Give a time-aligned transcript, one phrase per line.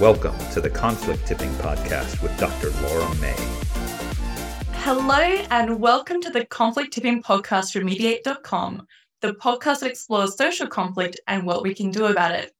[0.00, 2.70] Welcome to the Conflict Tipping Podcast with Dr.
[2.80, 3.36] Laura May.
[4.76, 8.86] Hello, and welcome to the Conflict Tipping Podcast from Mediate.com,
[9.20, 12.52] the podcast that explores social conflict and what we can do about it.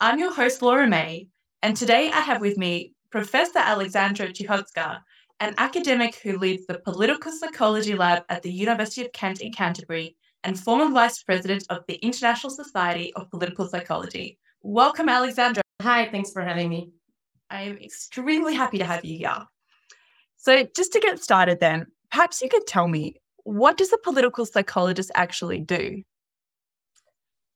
[0.00, 1.26] I'm your host, Laura May,
[1.60, 5.00] and today I have with me Professor Aleksandra Cichocka,
[5.40, 10.14] an academic who leads the Political Psychology Lab at the University of Kent in Canterbury
[10.44, 14.38] and former Vice President of the International Society of Political Psychology.
[14.62, 15.65] Welcome, Aleksandra.
[15.86, 16.90] Hi, thanks for having me.
[17.48, 19.46] I'm extremely happy to have you here.
[20.36, 24.44] So, just to get started, then, perhaps you could tell me what does a political
[24.46, 26.02] psychologist actually do?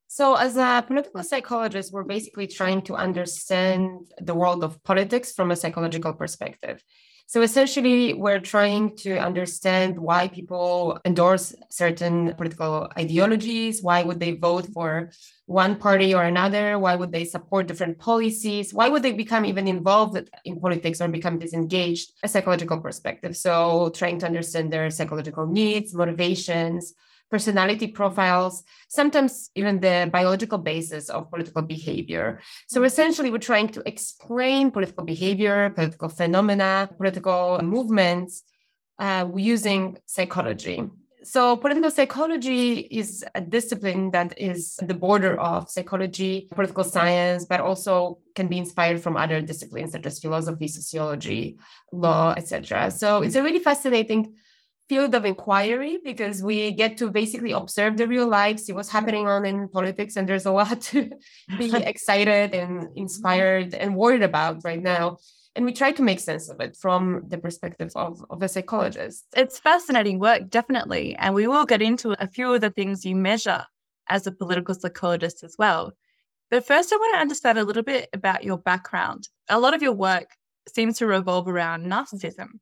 [0.06, 5.51] So, as a political psychologist, we're basically trying to understand the world of politics from
[5.51, 6.84] a psychological perspective.
[7.30, 13.84] So essentially, we're trying to understand why people endorse certain political ideologies.
[13.84, 15.12] Why would they vote for
[15.47, 16.77] one party or another?
[16.77, 18.75] Why would they support different policies?
[18.75, 22.11] Why would they become even involved in politics or become disengaged?
[22.25, 23.36] A psychological perspective.
[23.36, 26.95] So, trying to understand their psychological needs, motivations,
[27.31, 32.41] personality profiles, sometimes even the biological basis of political behavior.
[32.69, 38.42] So essentially, we're trying to explain political behavior, political phenomena, political movements
[38.98, 40.83] uh, using psychology.
[41.23, 47.61] So, political psychology is a discipline that is the border of psychology, political science, but
[47.61, 51.58] also can be inspired from other disciplines such as philosophy, sociology,
[51.92, 52.91] law, etc.
[52.91, 54.34] So, it's a really fascinating
[54.91, 59.24] field of inquiry because we get to basically observe the real life, see what's happening
[59.28, 61.08] on in politics, and there's a lot to
[61.58, 65.16] be excited and inspired and worried about right now.
[65.55, 69.27] And we try to make sense of it from the perspective of, of a psychologist.
[69.36, 71.14] It's fascinating work, definitely.
[71.14, 73.64] And we will get into a few of the things you measure
[74.08, 75.92] as a political psychologist as well.
[76.50, 79.28] But first, I want to understand a little bit about your background.
[79.48, 80.30] A lot of your work
[80.74, 82.58] seems to revolve around narcissism.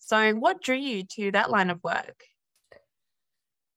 [0.00, 2.24] So, what drew you to that line of work?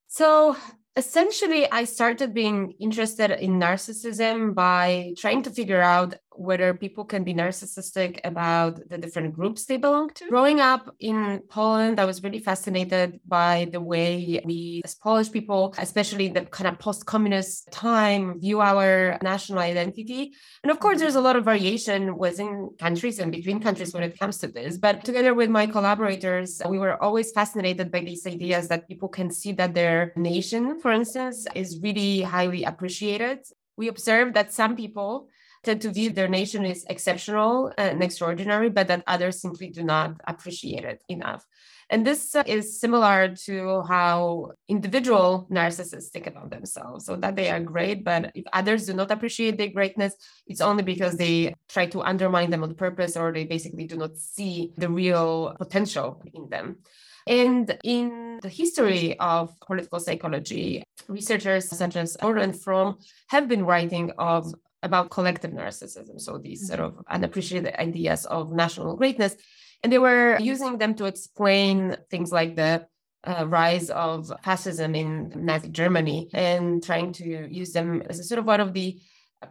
[0.08, 0.56] So,
[0.96, 7.24] essentially, I started being interested in narcissism by trying to figure out whether people can
[7.24, 10.28] be narcissistic about the different groups they belong to.
[10.30, 15.74] Growing up in Poland, I was really fascinated by the way we, as Polish people,
[15.78, 20.34] especially the kind of post communist time, view our national identity.
[20.64, 21.04] And of course, mm-hmm.
[21.04, 24.78] there's a lot of variation within countries and between countries when it comes to this.
[24.78, 29.32] But together with my collaborators, we were always fascinated by these ideas that people can
[29.32, 33.40] see that their nation, for instance, is really highly appreciated.
[33.76, 35.30] We observed that some people
[35.64, 40.20] tend to view their nation as exceptional and extraordinary, but that others simply do not
[40.28, 41.46] appreciate it enough.
[41.90, 47.50] And this uh, is similar to how individual narcissists think about themselves, so that they
[47.50, 50.16] are great, but if others do not appreciate their greatness,
[50.48, 54.18] it's only because they try to undermine them on purpose or they basically do not
[54.18, 56.78] see the real potential in them.
[57.26, 62.98] And in the history of political psychology, researchers such as Gordon Fromm
[63.28, 64.54] have been writing of
[64.84, 66.20] about collective narcissism.
[66.20, 69.36] So these sort of unappreciated ideas of national greatness.
[69.82, 72.88] And they were using them to explain things like the
[73.26, 78.40] uh, rise of fascism in Nazi Germany and trying to use them as a sort
[78.40, 79.00] of one of the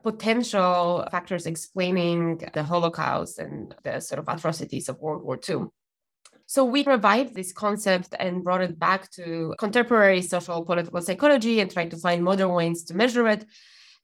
[0.02, 5.66] potential factors explaining the Holocaust and the sort of atrocities of World War II.
[6.46, 11.70] So we revived this concept and brought it back to contemporary social political psychology and
[11.70, 13.46] tried to find modern ways to measure it.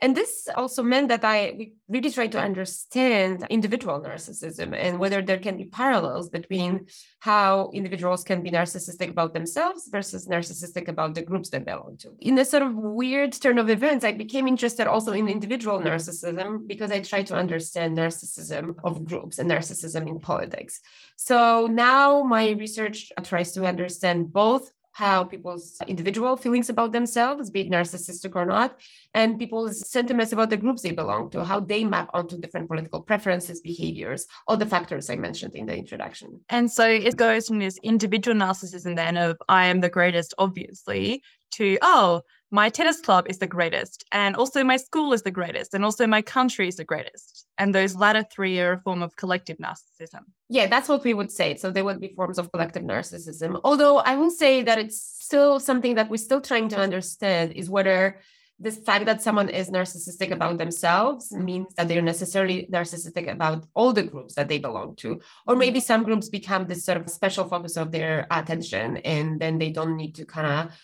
[0.01, 5.39] And this also meant that I really tried to understand individual narcissism and whether there
[5.39, 6.87] can be parallels between
[7.19, 12.15] how individuals can be narcissistic about themselves versus narcissistic about the groups they belong to.
[12.21, 16.69] In this sort of weird turn of events, I became interested also in individual narcissism
[16.69, 20.81] because I tried to understand narcissism of groups and narcissism in politics.
[21.17, 27.61] So now my research tries to understand both how people's individual feelings about themselves, be
[27.61, 28.81] it narcissistic or not,
[29.15, 33.01] and people's sentiments about the groups they belong to, how they map onto different political
[33.01, 36.41] preferences, behaviors, all the factors I mentioned in the introduction.
[36.49, 41.23] And so it goes from this individual narcissism then of I am the greatest, obviously,
[41.53, 45.75] to oh, my tennis club is the greatest, and also my school is the greatest,
[45.75, 47.47] and also my country is the greatest.
[47.59, 50.23] And those latter three are a form of collective narcissism.
[50.49, 51.57] Yeah, that's what we would say.
[51.57, 53.61] So they would be forms of collective narcissism.
[53.65, 57.69] Although I would say that it's still something that we're still trying to understand is
[57.69, 58.21] whether
[58.61, 63.93] the fact that someone is narcissistic about themselves means that they're necessarily narcissistic about all
[63.93, 65.21] the groups that they belong to.
[65.47, 65.59] Or mm-hmm.
[65.59, 69.71] maybe some groups become this sort of special focus of their attention and then they
[69.71, 70.75] don't need to kind of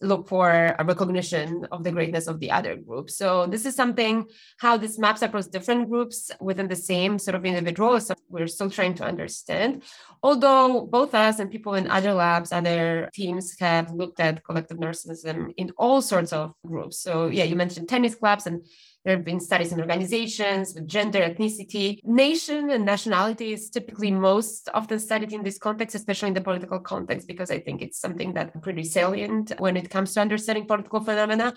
[0.00, 3.10] look for a recognition of the greatness of the other group.
[3.10, 4.26] So this is something
[4.58, 8.00] how this maps across different groups within the same sort of individual.
[8.00, 9.82] So we're still trying to understand.
[10.22, 15.52] Although both us and people in other labs, other teams have looked at collective narcissism
[15.56, 16.98] in all sorts of groups.
[16.98, 18.66] So yeah, you mentioned tennis clubs and
[19.06, 22.00] there have been studies in organizations with gender, ethnicity.
[22.02, 26.80] Nation and nationality is typically most often studied in this context, especially in the political
[26.80, 30.98] context, because I think it's something that's pretty salient when it comes to understanding political
[30.98, 31.54] phenomena.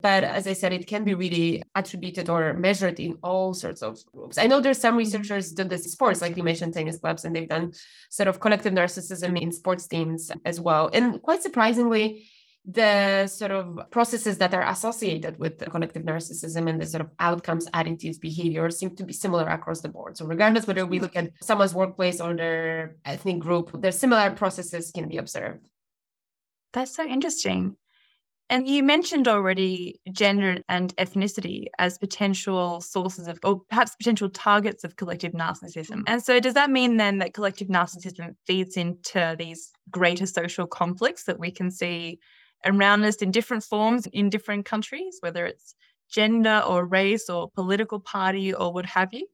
[0.00, 3.98] But as I said, it can be really attributed or measured in all sorts of
[4.12, 4.38] groups.
[4.38, 4.98] I know there's some mm-hmm.
[4.98, 7.72] researchers do this in sports, like you mentioned tennis clubs, and they've done
[8.10, 10.88] sort of collective narcissism in sports teams as well.
[10.92, 12.28] And quite surprisingly,
[12.64, 17.68] the sort of processes that are associated with collective narcissism and the sort of outcomes,
[17.74, 20.16] attitudes, behavior seem to be similar across the board.
[20.16, 24.92] So, regardless whether we look at someone's workplace or their ethnic group, there's similar processes
[24.94, 25.66] can be observed.
[26.72, 27.76] That's so interesting.
[28.48, 34.84] And you mentioned already gender and ethnicity as potential sources of, or perhaps potential targets
[34.84, 36.02] of collective narcissism.
[36.06, 41.24] And so, does that mean then that collective narcissism feeds into these greater social conflicts
[41.24, 42.20] that we can see
[42.64, 45.74] around us in different forms in different countries, whether it's
[46.10, 49.26] gender or race or political party or what have you?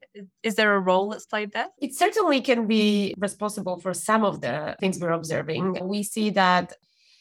[0.43, 1.67] Is there a role that's played there?
[1.79, 5.87] It certainly can be responsible for some of the things we're observing.
[5.87, 6.73] We see that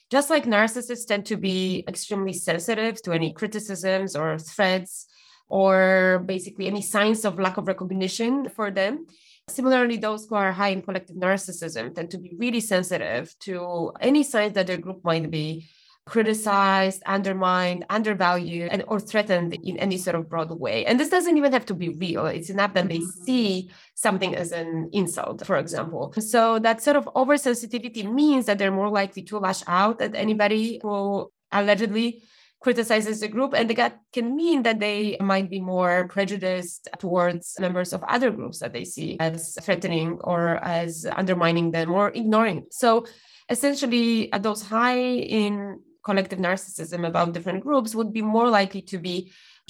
[0.10, 5.08] just like narcissists tend to be extremely sensitive to any criticisms or threats
[5.50, 9.06] or basically any signs of lack of recognition for them.
[9.50, 14.24] Similarly, those who are high in collective narcissism tend to be really sensitive to any
[14.24, 15.68] signs that their group might be
[16.08, 20.86] criticized, undermined, undervalued, and or threatened in any sort of broad way.
[20.86, 22.26] And this doesn't even have to be real.
[22.26, 23.24] It's enough that they mm-hmm.
[23.26, 26.14] see something as an insult, for example.
[26.18, 30.80] So that sort of oversensitivity means that they're more likely to lash out at anybody
[30.82, 32.24] who allegedly
[32.60, 37.94] criticizes the group and that can mean that they might be more prejudiced towards members
[37.94, 43.06] of other groups that they see as threatening or as undermining them or ignoring so
[43.50, 49.16] essentially those high in collective narcissism about different groups would be more likely to be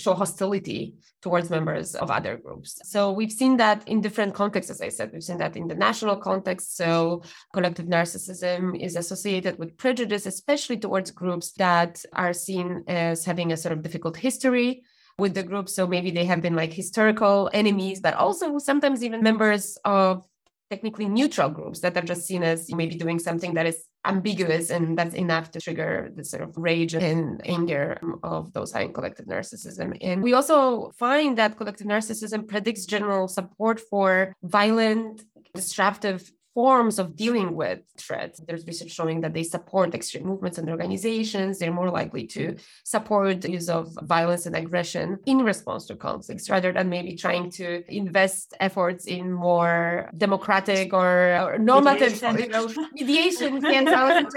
[0.04, 0.82] show hostility
[1.24, 2.70] towards members of other groups.
[2.84, 5.80] So we've seen that in different contexts, as I said, we've seen that in the
[5.88, 6.78] national context.
[6.82, 7.24] So
[7.56, 13.58] collective narcissism is associated with prejudice, especially towards groups that are seen as having a
[13.58, 14.84] sort of difficult history
[15.18, 15.68] with the group.
[15.68, 20.24] So maybe they have been like historical enemies, but also sometimes even members of
[20.70, 24.98] technically neutral groups that are just seen as maybe doing something that is ambiguous and
[24.98, 29.26] that's enough to trigger the sort of rage and anger um, of those in collective
[29.26, 29.98] narcissism.
[30.02, 35.24] And we also find that collective narcissism predicts general support for violent,
[35.54, 38.42] disruptive forms of dealing with threats.
[38.48, 41.60] There's research showing that they support extreme movements and organizations.
[41.60, 46.50] They're more likely to support the use of violence and aggression in response to conflicts
[46.50, 53.62] rather than maybe trying to invest efforts in more democratic or, or normative mediation.
[53.62, 54.28] Mediation.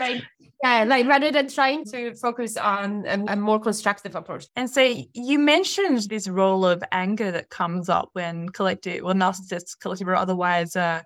[0.62, 4.44] yeah, like rather than trying to focus on a, a, more constructive approach.
[4.56, 4.82] And so
[5.14, 10.16] you mentioned this role of anger that comes up when collective, well, narcissists, collective or
[10.16, 11.00] otherwise, uh,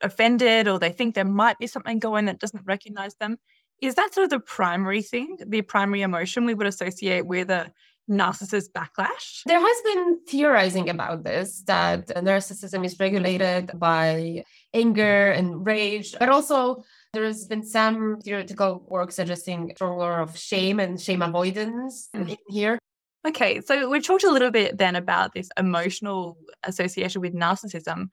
[0.00, 3.38] offended or they think there might be something going that doesn't recognize them.
[3.80, 7.72] Is that sort of the primary thing, the primary emotion we would associate with a
[8.10, 9.42] narcissist backlash?
[9.46, 14.44] There has been theorizing about this that narcissism is regulated by
[14.74, 16.82] anger and rage, but also
[17.12, 22.30] there has been some theoretical work suggesting strong role of shame and shame avoidance mm.
[22.30, 22.78] in here.
[23.26, 28.06] Okay, so we talked a little bit then about this emotional association with narcissism.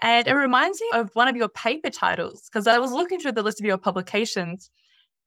[0.00, 3.32] And it reminds me of one of your paper titles because I was looking through
[3.32, 4.70] the list of your publications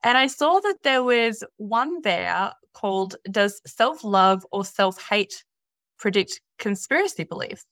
[0.04, 5.44] and I saw that there was one there called Does Self Love or Self Hate
[5.98, 7.66] Predict Conspiracy Beliefs?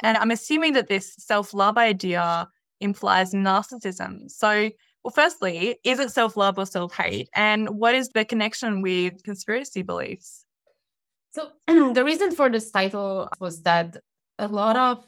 [0.00, 2.48] And I'm assuming that this self love idea
[2.80, 4.30] implies narcissism.
[4.30, 4.70] So,
[5.04, 7.28] well, firstly, is it self love or self hate?
[7.34, 10.44] And what is the connection with conspiracy beliefs?
[11.32, 13.96] So, the reason for this title was that
[14.38, 15.04] a lot of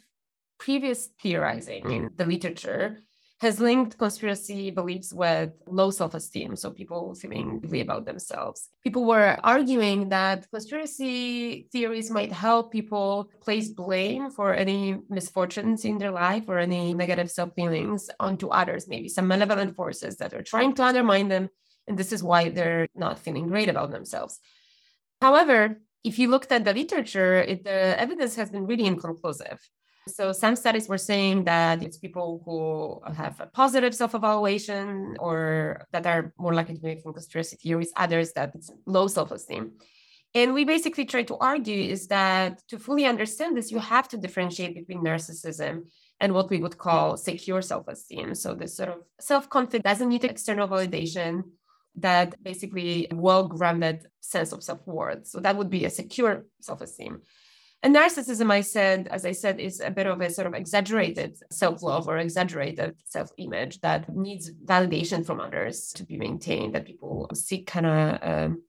[0.63, 2.99] previous theorizing in the literature
[3.41, 6.55] has linked conspiracy beliefs with low self esteem.
[6.55, 7.59] So people feeling mm-hmm.
[7.59, 8.69] badly about themselves.
[8.85, 15.99] People were arguing that conspiracy theories might help people place blame for any misfortunes in
[15.99, 20.45] their life or any negative self feelings onto others, maybe some malevolent forces that are
[20.45, 21.49] trying to undermine them.
[21.89, 24.39] And this is why they're not feeling great about themselves.
[25.21, 29.59] However, if you looked at the literature, it, the evidence has been really inconclusive.
[30.09, 36.07] So some studies were saying that it's people who have a positive self-evaluation or that
[36.07, 39.73] are more likely to be from conspiracy theories, others that it's low self-esteem.
[40.35, 44.17] And we basically try to argue is that to fully understand this, you have to
[44.17, 45.85] differentiate between narcissism
[46.21, 48.35] and what we would call secure self-esteem.
[48.35, 51.43] So this sort of self-confidence doesn't need external validation,
[51.97, 55.27] that basically well-grounded sense of self-worth.
[55.27, 57.21] So that would be a secure self-esteem.
[57.83, 61.37] And narcissism, I said, as I said, is a bit of a sort of exaggerated
[61.51, 66.87] self love or exaggerated self image that needs validation from others to be maintained, that
[66.87, 68.63] people seek kind of um,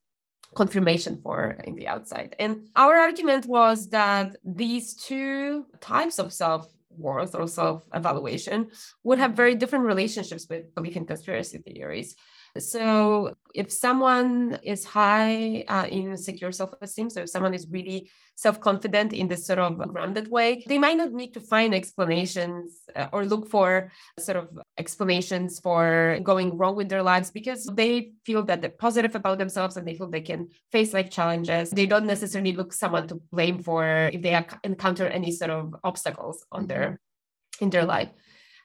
[0.55, 2.35] confirmation for in the outside.
[2.39, 6.67] And our argument was that these two types of self
[6.97, 8.71] worth or self evaluation
[9.03, 12.15] would have very different relationships with belief in conspiracy theories.
[12.59, 19.11] So if someone is high uh, in secure self-esteem, so if someone is really self-confident
[19.13, 23.25] in this sort of grounded way, they might not need to find explanations uh, or
[23.25, 28.61] look for sort of explanations for going wrong with their lives because they feel that
[28.61, 31.71] they're positive about themselves and they feel they can face life challenges.
[31.71, 36.45] They don't necessarily look someone to blame for if they encounter any sort of obstacles
[36.51, 37.63] on their mm-hmm.
[37.63, 38.09] in their life.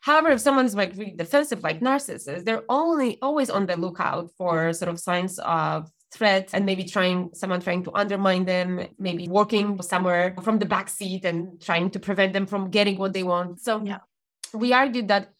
[0.00, 4.72] However, if someone's like really defensive, like narcissists, they're only always on the lookout for
[4.72, 9.80] sort of signs of threat and maybe trying someone trying to undermine them, maybe working
[9.82, 13.60] somewhere from the back seat and trying to prevent them from getting what they want.
[13.60, 13.98] So yeah.
[14.54, 15.32] we argued that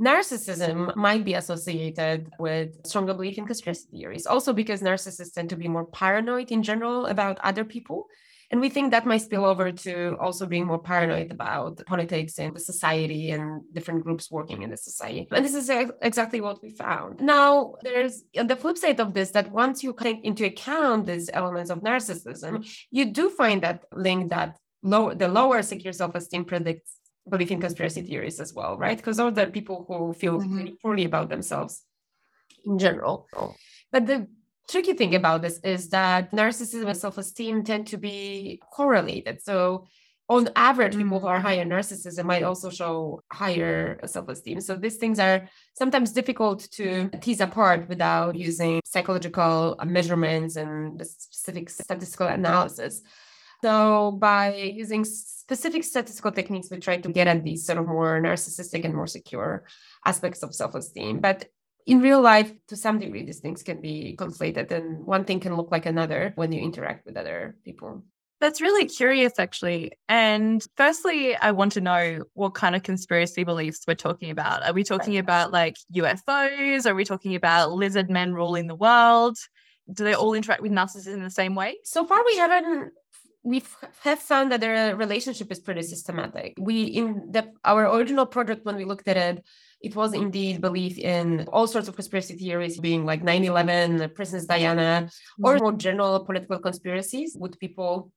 [0.00, 5.56] narcissism might be associated with stronger belief in conspiracy theories, also because narcissists tend to
[5.56, 8.06] be more paranoid in general about other people.
[8.50, 12.54] And we think that might spill over to also being more paranoid about politics and
[12.54, 15.28] the society and different groups working in the society.
[15.30, 15.70] And this is
[16.02, 17.20] exactly what we found.
[17.20, 21.70] Now, there's the flip side of this that once you take into account these elements
[21.70, 26.96] of narcissism, you do find that link that low, the lower secure self-esteem predicts
[27.28, 28.96] belief in conspiracy theories as well, right?
[28.96, 30.56] Because those are people who feel mm-hmm.
[30.56, 31.84] really poorly about themselves
[32.64, 33.28] in general.
[33.92, 34.26] But the
[34.70, 39.42] tricky thing about this is that narcissism and self-esteem tend to be correlated.
[39.42, 39.86] So
[40.28, 41.42] on average, people who are mm.
[41.42, 44.60] higher narcissism might also show higher self-esteem.
[44.60, 51.04] So these things are sometimes difficult to tease apart without using psychological uh, measurements and
[51.04, 53.02] specific statistical analysis.
[53.62, 58.20] So by using specific statistical techniques, we try to get at these sort of more
[58.22, 59.64] narcissistic and more secure
[60.06, 61.18] aspects of self-esteem.
[61.18, 61.46] But
[61.86, 65.56] in real life, to some degree, these things can be conflated, and one thing can
[65.56, 68.04] look like another when you interact with other people.
[68.40, 69.92] That's really curious, actually.
[70.08, 74.64] And firstly, I want to know what kind of conspiracy beliefs we're talking about.
[74.64, 75.20] Are we talking right.
[75.20, 76.86] about like UFOs?
[76.86, 79.36] Are we talking about lizard men ruling the world?
[79.92, 81.76] Do they all interact with narcissists in the same way?
[81.84, 82.92] So far, we haven't
[83.42, 83.62] we
[84.02, 86.54] have found that their relationship is pretty systematic.
[86.58, 89.44] We in the our original project when we looked at it,
[89.80, 95.08] it was indeed belief in all sorts of conspiracy theories, being like 9/11, Princess Diana,
[95.42, 95.62] or mm-hmm.
[95.62, 97.36] more general political conspiracies.
[97.38, 98.12] Would people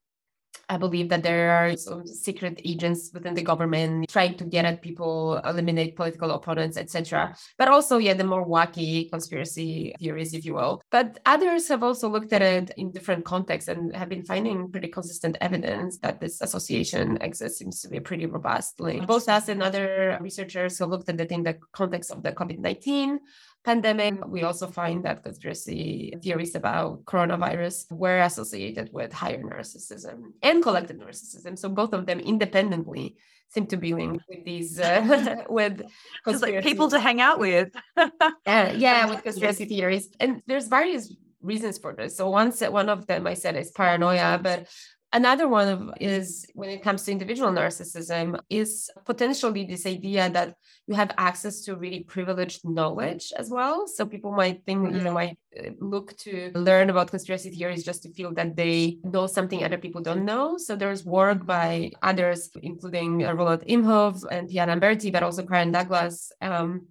[0.69, 4.81] I believe that there are some secret agents within the government trying to get at
[4.81, 7.35] people, eliminate political opponents, etc.
[7.57, 10.81] But also, yeah, the more wacky conspiracy theories, if you will.
[10.89, 14.87] But others have also looked at it in different contexts and have been finding pretty
[14.87, 17.59] consistent evidence that this association exists.
[17.59, 19.05] Seems to be a pretty robust link.
[19.05, 22.59] Both us and other researchers who looked at it in the context of the COVID
[22.59, 23.19] 19
[23.63, 24.25] pandemic.
[24.27, 30.97] We also find that conspiracy theories about coronavirus were associated with higher narcissism and collective
[30.97, 31.57] narcissism.
[31.57, 33.17] So both of them independently
[33.49, 35.83] seem to be linked with these uh, with
[36.25, 37.69] like people to hang out with.
[37.97, 38.09] uh,
[38.45, 42.17] yeah, with conspiracy theories, and there's various reasons for this.
[42.17, 44.67] So one one of them I said is paranoia, but
[45.13, 50.55] Another one of, is when it comes to individual narcissism is potentially this idea that
[50.87, 53.85] you have access to really privileged knowledge as well.
[53.87, 55.13] So people might think, you know, mm-hmm.
[55.13, 59.63] might uh, look to learn about conspiracy theories just to feel that they know something
[59.63, 60.57] other people don't know.
[60.57, 66.31] So there's work by others, including Roland Imhoff and Pia Lamberty, but also Karen Douglas,
[66.41, 66.87] um,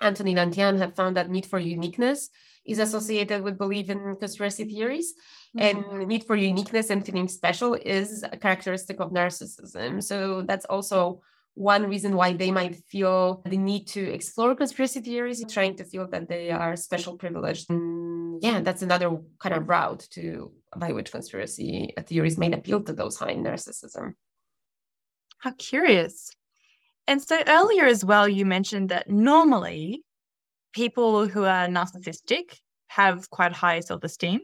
[0.00, 2.30] Anthony Lantian have found that need for uniqueness
[2.66, 5.14] is associated with belief in conspiracy theories.
[5.58, 5.98] Mm-hmm.
[5.98, 10.02] And need for uniqueness and feeling special is a characteristic of narcissism.
[10.02, 11.22] So that's also
[11.54, 16.06] one reason why they might feel the need to explore conspiracy theories, trying to feel
[16.08, 17.70] that they are special privileged.
[17.70, 22.92] And yeah, that's another kind of route to by which conspiracy theories might appeal to
[22.92, 24.12] those high in narcissism.
[25.38, 26.30] How curious.
[27.06, 30.02] And so earlier as well, you mentioned that normally
[30.74, 32.58] people who are narcissistic
[32.88, 34.40] have quite high self esteem.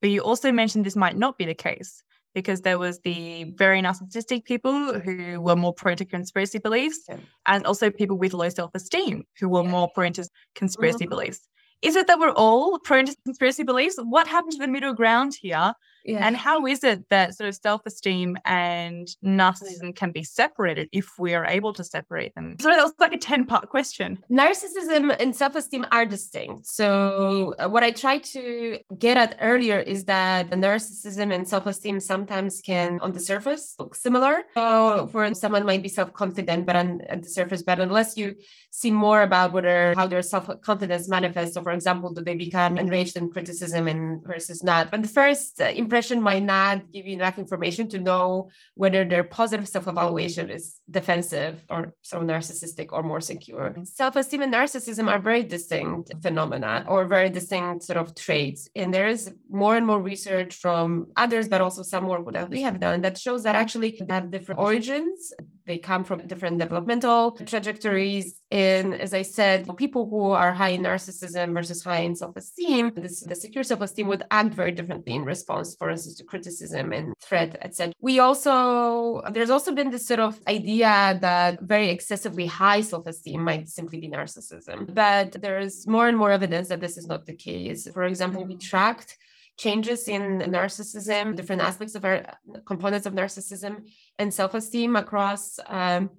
[0.00, 2.02] But you also mentioned this might not be the case
[2.34, 7.16] because there was the very narcissistic people who were more prone to conspiracy beliefs Yeah.
[7.46, 9.70] and also people with low self-esteem who were Yeah.
[9.70, 11.10] more prone to conspiracy Mhm.
[11.10, 11.48] beliefs.
[11.82, 13.96] Is it that we're all prone to conspiracy beliefs?
[14.02, 15.72] What happened to the middle ground here?
[16.08, 16.26] Yeah.
[16.26, 21.34] And how is it that sort of self-esteem and narcissism can be separated if we
[21.34, 22.56] are able to separate them?
[22.60, 24.18] So that was like a 10-part question.
[24.30, 30.04] narcissism and self-esteem are distinct so uh, what i tried to get at earlier is
[30.04, 35.64] that the narcissism and self-esteem sometimes can on the surface look similar so for someone
[35.64, 38.34] might be self-confident but on at the surface but unless you
[38.70, 43.16] see more about whether how their self-confidence manifests so for example do they become enraged
[43.16, 47.38] in criticism and versus not but the first uh, impression might not give you enough
[47.38, 53.70] information to know whether their positive self-evaluation is defensive or so narcissistic or more secure.
[53.70, 53.82] Mm-hmm.
[53.82, 58.68] Self-esteem and narcissism are very distinct phenomena or very distinct sort of traits.
[58.76, 62.62] And there is more and more research from others, but also some work that we
[62.62, 65.32] have done that shows that actually they have different origins.
[65.68, 68.40] They come from different developmental trajectories.
[68.50, 73.36] And as I said, people who are high in narcissism versus high in self-esteem, the
[73.44, 77.92] secure self-esteem would act very differently in response, for instance, to criticism and threat, etc.
[78.00, 83.68] We also there's also been this sort of idea that very excessively high self-esteem might
[83.68, 87.86] simply be narcissism, but there's more and more evidence that this is not the case.
[87.92, 89.18] For example, we tracked
[89.58, 92.22] changes in narcissism, different aspects of our
[92.64, 93.88] components of narcissism
[94.18, 96.10] and self-esteem across um,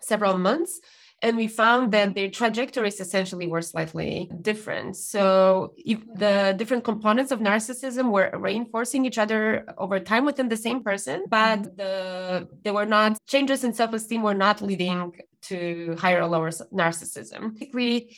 [0.00, 0.80] several months
[1.24, 4.94] and we found that their trajectories essentially were slightly different.
[4.96, 10.56] So if the different components of narcissism were reinforcing each other over time within the
[10.58, 15.12] same person, but the they were not changes in self-esteem were not leading
[15.48, 17.58] to higher or lower narcissism.
[17.58, 18.14] Typically,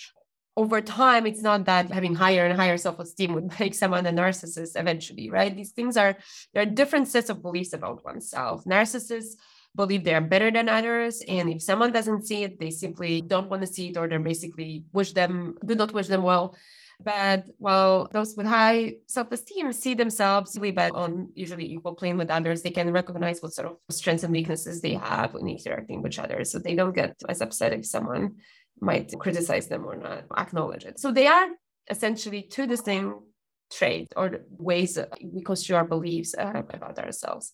[0.56, 4.78] over time, it's not that having higher and higher self-esteem would make someone a narcissist
[4.78, 5.54] eventually, right?
[5.54, 6.16] These things are
[6.52, 8.64] there are different sets of beliefs about oneself.
[8.64, 9.34] Narcissists
[9.76, 13.50] believe they are better than others and if someone doesn't see it they simply don't
[13.50, 16.56] want to see it or they basically wish them do not wish them well
[16.98, 22.30] but while those with high self-esteem see themselves really bad on usually equal plane with
[22.30, 26.18] others they can recognize what sort of strengths and weaknesses they have when interacting with
[26.18, 28.36] others so they don't get as upset if someone
[28.80, 30.98] might criticize them or not acknowledge it.
[30.98, 31.48] So they are
[31.88, 33.20] essentially two distinct
[33.72, 37.52] traits or ways we construe our beliefs uh, about ourselves.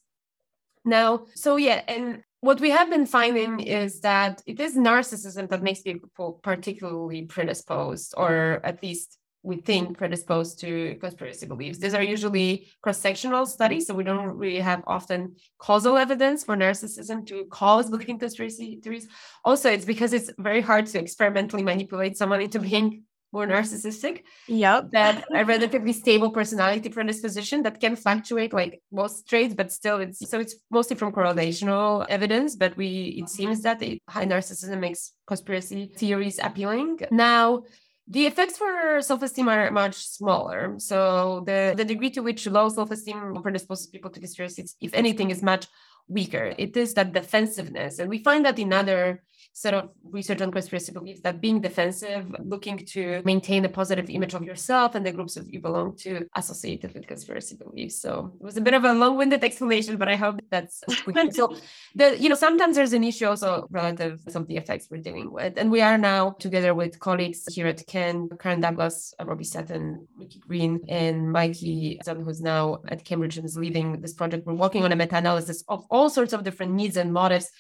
[0.85, 5.63] Now, so yeah, and what we have been finding is that it is narcissism that
[5.63, 11.79] makes people particularly predisposed, or at least we think predisposed to conspiracy beliefs.
[11.79, 17.27] These are usually cross-sectional studies, so we don't really have often causal evidence for narcissism
[17.27, 19.09] to cause believing conspiracy theories.
[19.45, 23.03] Also, it's because it's very hard to experimentally manipulate someone into being
[23.33, 24.91] more narcissistic Yep.
[24.93, 30.29] that a relatively stable personality predisposition that can fluctuate like most traits, but still it's
[30.29, 32.57] so it's mostly from correlational evidence.
[32.57, 36.99] But we it seems that the high narcissism makes conspiracy theories appealing.
[37.11, 37.63] Now
[38.13, 40.75] the effects for self-esteem are much smaller.
[40.79, 45.43] So the, the degree to which low self-esteem predisposes people to conspiracies, if anything, is
[45.43, 45.67] much
[46.09, 46.55] weaker.
[46.59, 47.99] It is that defensiveness.
[47.99, 49.23] And we find that in other
[49.53, 54.35] sort of research on conspiracy beliefs that being defensive, looking to maintain a positive image
[54.35, 58.01] of yourself and the groups that you belong to associated with conspiracy beliefs.
[58.01, 60.83] So it was a bit of a long-winded explanation, but I hope that's
[61.31, 61.57] so
[61.95, 65.03] the you know sometimes there's an issue also relative to some of the effects we're
[65.03, 65.59] dealing with.
[65.59, 70.39] And we are now together with colleagues here at Kent, Karen Douglas, Robbie Sutton, Ricky
[70.39, 74.47] Green, and Mikey, who's now at Cambridge and is leading this project.
[74.47, 77.51] We're working on a meta-analysis of all sorts of different needs and motives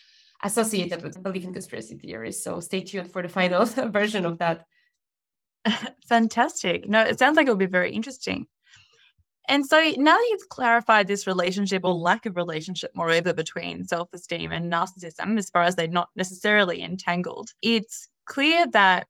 [0.42, 2.42] associated with belief in conspiracy theories.
[2.42, 4.66] So stay tuned for the final version of that.
[6.08, 6.88] Fantastic.
[6.88, 8.46] No, it sounds like it will be very interesting.
[9.48, 14.08] And so now that you've clarified this relationship or lack of relationship, moreover, between self
[14.12, 19.08] esteem and narcissism, as far as they're not necessarily entangled, it's clear that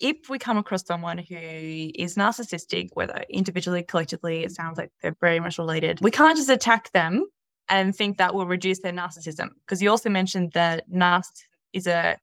[0.00, 5.16] if we come across someone who is narcissistic, whether individually, collectively, it sounds like they're
[5.20, 7.26] very much related, we can't just attack them
[7.68, 9.48] and think that will reduce their narcissism.
[9.64, 12.18] Because you also mentioned that narcissism is a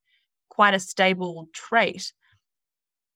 [0.50, 2.14] quite a stable trait.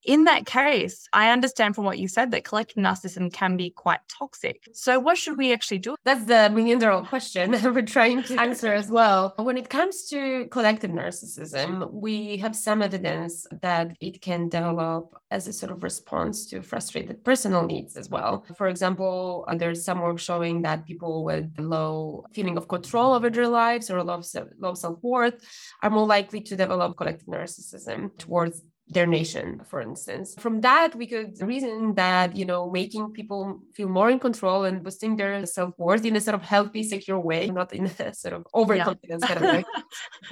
[0.06, 3.98] In that case, I understand from what you said that collective narcissism can be quite
[4.08, 4.62] toxic.
[4.72, 5.96] So, what should we actually do?
[6.04, 9.34] That's the million dollar question we're trying to answer as well.
[9.36, 15.48] When it comes to collective narcissism, we have some evidence that it can develop as
[15.48, 18.46] a sort of response to frustrated personal needs as well.
[18.56, 23.48] For example, there's some work showing that people with low feeling of control over their
[23.48, 24.22] lives or low,
[24.60, 25.44] low self worth
[25.82, 30.34] are more likely to develop collective narcissism towards their nation, for instance.
[30.38, 34.82] From that, we could reason that, you know, making people feel more in control and
[34.82, 38.46] boosting their self-worth in a sort of healthy, secure way, not in a sort of
[38.54, 39.28] overconfidence yeah.
[39.28, 39.64] kind of way.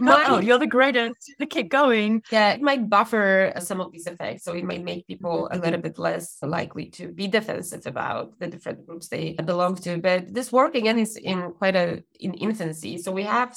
[0.01, 2.23] Oh, might, oh, you're the greatest to keep going.
[2.31, 4.45] Yeah, it might buffer some of these effects.
[4.45, 8.49] So it might make people a little bit less likely to be defensive about the
[8.49, 9.99] different groups they belong to.
[9.99, 12.99] But this work again is in quite a in infancy.
[12.99, 13.57] So we have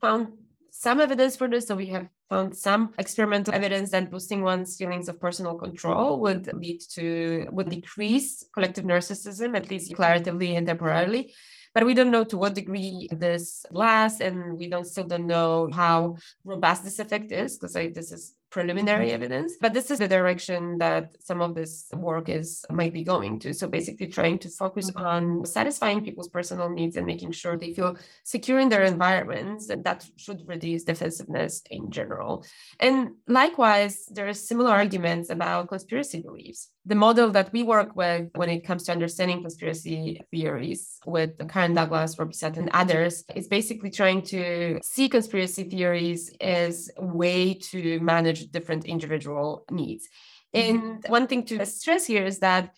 [0.00, 0.28] found
[0.76, 1.68] some evidence for this.
[1.68, 6.52] So we have found some experimental evidence that boosting one's feelings of personal control would
[6.52, 11.32] lead to would decrease collective narcissism, at least declaratively and temporarily.
[11.74, 15.68] But we don't know to what degree this lasts, and we don't still don't know
[15.72, 19.18] how robust this effect is, because this is preliminary mm-hmm.
[19.22, 23.38] evidence but this is the direction that some of this work is might be going
[23.40, 23.52] to.
[23.52, 25.06] So basically trying to focus mm-hmm.
[25.06, 29.82] on satisfying people's personal needs and making sure they feel secure in their environments and
[29.84, 32.44] that should reduce defensiveness in general.
[32.80, 36.70] And likewise there are similar arguments about conspiracy beliefs.
[36.86, 41.74] The model that we work with when it comes to understanding conspiracy theories with Karen
[41.74, 47.54] Douglas, Robbie Sutton, and others is basically trying to see conspiracy theories as a way
[47.54, 50.08] to manage different individual needs.
[50.54, 50.86] Mm-hmm.
[50.86, 52.74] And one thing to stress here is that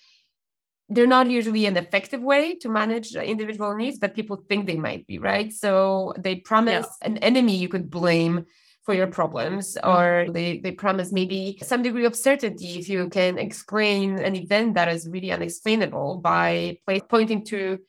[0.88, 5.06] they're not usually an effective way to manage individual needs, but people think they might
[5.06, 5.52] be, right?
[5.52, 7.08] So they promise yeah.
[7.08, 8.46] an enemy you could blame
[8.84, 13.36] for your problems or they, they promise maybe some degree of certainty if you can
[13.36, 17.80] explain an event that is really unexplainable by pointing to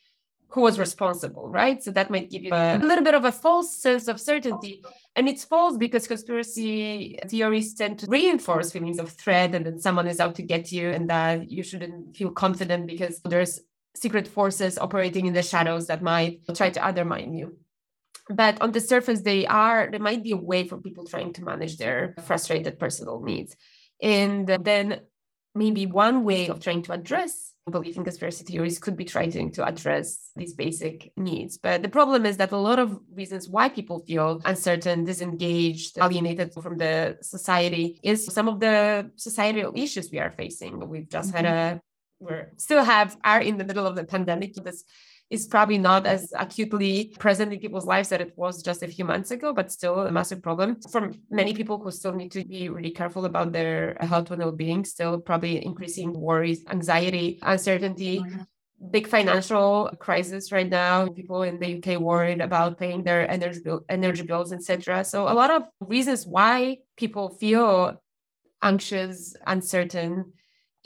[0.49, 1.83] who was responsible right?
[1.83, 4.83] So that might give you a little bit of a false sense of certainty.
[5.15, 10.07] And it's false because conspiracy theories tend to reinforce feelings of threat and that someone
[10.07, 13.60] is out to get you and that you shouldn't feel confident because there's
[13.95, 17.57] secret forces operating in the shadows that might try to undermine you.
[18.29, 21.43] But on the surface they are there might be a way for people trying to
[21.43, 23.55] manage their frustrated personal needs.
[24.01, 25.01] And then
[25.58, 29.65] maybe one way of trying to address belief in conspiracy theories could be trying to
[29.65, 31.58] address these basic needs.
[31.58, 36.54] But the problem is that a lot of reasons why people feel uncertain, disengaged, alienated
[36.54, 40.88] from the society is some of the societal issues we are facing.
[40.88, 41.46] We've just mm-hmm.
[41.46, 41.82] had a
[42.20, 44.56] we're still have are in the middle of the pandemic.
[44.56, 44.84] This
[45.30, 49.04] is probably not as acutely present in people's lives that it was just a few
[49.04, 52.70] months ago, but still a massive problem for many people who still need to be
[52.70, 54.86] really careful about their health and well-being.
[54.86, 58.20] Still, probably increasing worries, anxiety, uncertainty.
[58.20, 58.42] Mm-hmm.
[58.92, 61.08] Big financial crisis right now.
[61.08, 65.04] People in the UK worried about paying their energy bill, energy bills, etc.
[65.04, 68.00] So a lot of reasons why people feel
[68.62, 70.32] anxious, uncertain,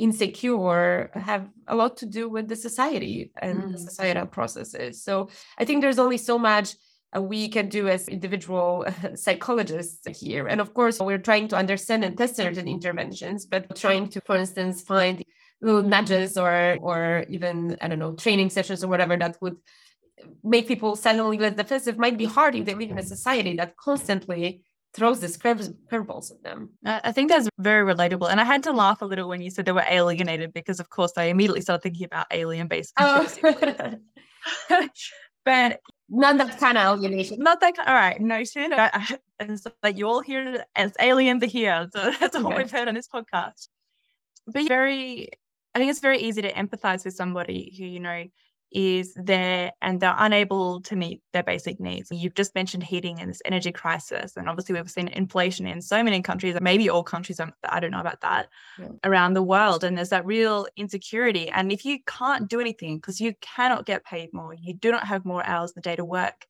[0.01, 3.77] insecure have a lot to do with the society and mm.
[3.77, 5.03] societal processes.
[5.03, 6.73] So I think there's only so much
[7.15, 8.85] uh, we can do as individual
[9.15, 10.47] psychologists here.
[10.47, 14.35] And of course, we're trying to understand and test certain interventions, but trying to, for
[14.35, 15.23] instance, find
[15.61, 19.57] little nudges or or even I don't know training sessions or whatever that would
[20.43, 23.77] make people suddenly less defensive might be hard if they live in a society that
[23.77, 26.69] constantly throws this curveballs at them.
[26.85, 28.29] I think that's very relatable.
[28.29, 30.89] And I had to laugh a little when you said they were alienated because, of
[30.89, 32.93] course, I immediately started thinking about alien based.
[32.97, 33.27] Oh.
[35.45, 37.39] but not that kind of alienation.
[37.39, 37.87] Not that kind.
[37.87, 38.73] All right, notion.
[38.73, 38.89] Uh,
[39.39, 41.87] and so like you all hear it as aliens are here.
[41.93, 42.57] So that's all okay.
[42.57, 43.69] we've heard on this podcast.
[44.47, 45.29] But very,
[45.73, 48.25] I think it's very easy to empathize with somebody who you know
[48.71, 52.09] is there and they're unable to meet their basic needs.
[52.11, 54.37] You've just mentioned heating and this energy crisis.
[54.37, 57.99] And obviously, we've seen inflation in so many countries, maybe all countries, I don't know
[57.99, 58.47] about that,
[58.79, 58.87] yeah.
[59.03, 59.83] around the world.
[59.83, 61.49] And there's that real insecurity.
[61.49, 65.05] And if you can't do anything because you cannot get paid more, you do not
[65.05, 66.45] have more hours in the day to work,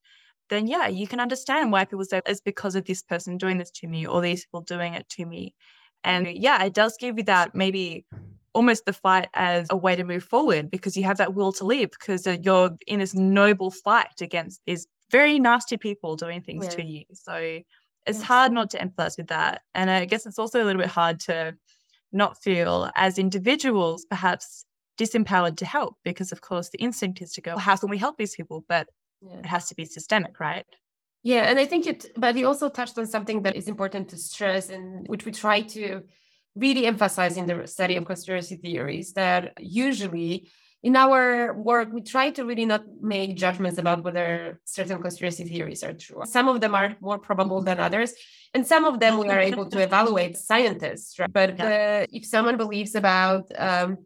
[0.48, 3.70] then yeah, you can understand why people say it's because of this person doing this
[3.70, 5.54] to me or these people doing it to me.
[6.04, 8.04] And yeah, it does give you that maybe
[8.54, 11.64] almost the fight as a way to move forward because you have that will to
[11.64, 16.64] live because uh, you're in this noble fight against these very nasty people doing things
[16.64, 16.70] yeah.
[16.70, 17.04] to you.
[17.12, 17.34] So
[18.06, 18.22] it's yes.
[18.22, 19.62] hard not to empathize with that.
[19.74, 21.54] And I guess it's also a little bit hard to
[22.12, 24.64] not feel as individuals perhaps
[24.98, 28.18] disempowered to help because of course the instinct is to go, how can we help
[28.18, 28.64] these people?
[28.68, 28.88] But
[29.22, 29.38] yeah.
[29.38, 30.66] it has to be systemic, right?
[31.22, 34.16] Yeah, and I think it, but you also touched on something that is important to
[34.16, 36.02] stress and which we try to
[36.54, 40.50] really emphasizing the study of conspiracy theories that usually
[40.82, 45.82] in our work we try to really not make judgments about whether certain conspiracy theories
[45.82, 46.22] are true.
[46.24, 48.12] Some of them are more probable than others
[48.52, 51.32] and some of them we are able to evaluate scientists right?
[51.32, 53.98] but uh, if someone believes about um,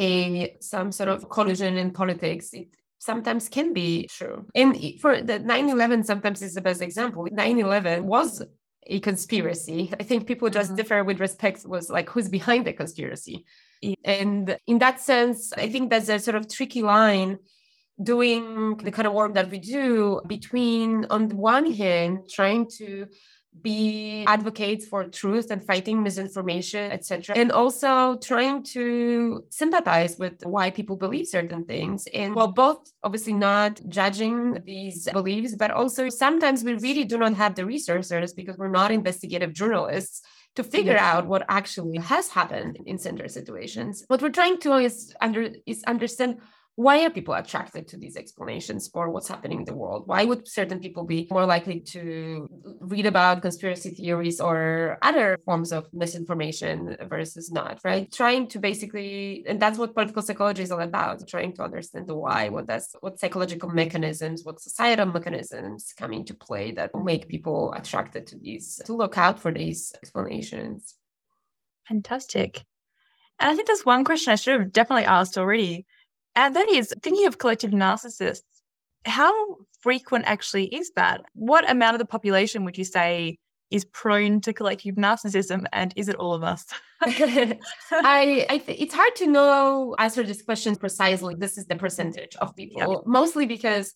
[0.00, 4.46] a some sort of collusion in politics it sometimes can be true.
[4.54, 7.26] And for the 9-11 sometimes is the best example.
[7.30, 8.42] 9-11 was
[8.86, 9.92] a conspiracy.
[9.98, 10.76] I think people just mm-hmm.
[10.76, 13.44] differ with respect was like who's behind the conspiracy.
[13.80, 13.94] Yeah.
[14.04, 17.38] And in that sense, I think that's a sort of tricky line
[18.02, 23.06] doing the kind of work that we do between on the one hand trying to
[23.62, 27.36] be advocates for truth and fighting misinformation, etc.
[27.36, 32.06] And also trying to sympathize with why people believe certain things.
[32.12, 37.34] And while both obviously not judging these beliefs, but also sometimes we really do not
[37.34, 40.22] have the resources because we're not investigative journalists
[40.56, 41.12] to figure yeah.
[41.12, 44.04] out what actually has happened in center situations.
[44.08, 46.38] What we're trying to is under is understand
[46.78, 50.04] why are people attracted to these explanations for what's happening in the world?
[50.06, 55.72] Why would certain people be more likely to read about conspiracy theories or other forms
[55.72, 58.06] of misinformation versus not, right?
[58.12, 62.14] Trying to basically, and that's what political psychology is all about, trying to understand the
[62.14, 67.72] why, what that's what psychological mechanisms, what societal mechanisms come into play that make people
[67.72, 70.94] attracted to these, to look out for these explanations.
[71.88, 72.64] Fantastic.
[73.40, 75.84] And I think there's one question I should have definitely asked already
[76.38, 78.42] and that is thinking of collective narcissists,
[79.04, 81.22] how frequent actually is that?
[81.34, 83.38] What amount of the population would you say
[83.72, 86.64] is prone to collective narcissism and is it all of us?
[87.02, 87.58] I,
[88.48, 91.34] I th- it's hard to know answer this question precisely.
[91.34, 93.92] This is the percentage of people mostly because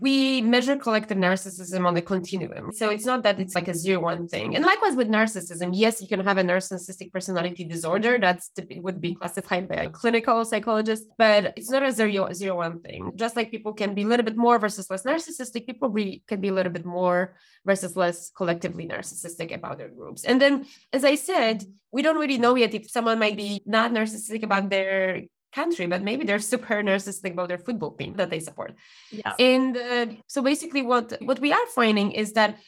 [0.00, 2.72] we measure collective narcissism on the continuum.
[2.72, 4.56] So it's not that it's like a zero one thing.
[4.56, 9.14] And likewise with narcissism, yes, you can have a narcissistic personality disorder that's would be
[9.14, 13.12] classified by a clinical psychologist, but it's not a zero zero one thing.
[13.16, 16.40] Just like people can be a little bit more versus less narcissistic, people be, can
[16.40, 17.34] be a little bit more
[17.66, 20.24] versus less collectively narcissistic about their groups.
[20.24, 23.92] And then, as I said, we don't really know yet if someone might be not
[23.92, 28.40] narcissistic about their country, but maybe they're super narcissistic about their football team that they
[28.40, 28.74] support.
[29.10, 29.32] Yeah.
[29.38, 32.58] And uh, so basically, what what we are finding is that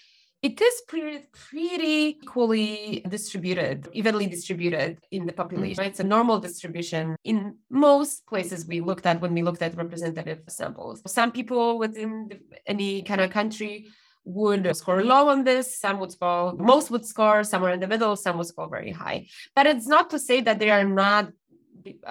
[0.43, 5.83] it is pretty pretty equally distributed, evenly distributed in the population.
[5.83, 5.91] Mm-hmm.
[5.91, 10.43] It's a normal distribution in most places we looked at when we looked at representative
[10.49, 11.01] samples.
[11.07, 12.29] Some people within
[12.67, 13.87] any kind of country
[14.25, 18.17] would score low on this, some would score, most would score somewhere in the middle,
[18.17, 19.27] some would score very high.
[19.55, 21.33] But it's not to say that they are not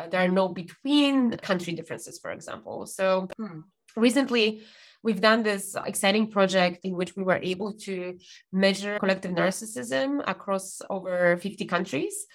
[0.09, 2.85] there are no between country differences, for example.
[2.85, 3.61] So hmm.
[3.95, 4.63] recently,
[5.03, 8.17] we've done this exciting project in which we were able to
[8.51, 12.25] measure collective narcissism across over 50 countries.